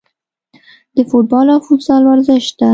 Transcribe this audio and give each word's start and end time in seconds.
د 0.95 0.97
فوټبال 1.09 1.47
او 1.53 1.59
فوتسال 1.67 2.01
ورزش 2.07 2.45
ته 2.57 2.67